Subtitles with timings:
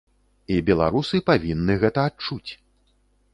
[0.53, 2.51] І беларусы павінны гэта адчуць.